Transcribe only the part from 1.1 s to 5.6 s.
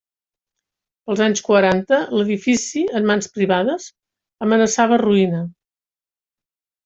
anys quaranta l'edifici -en mans privades- amenaçava ruïna.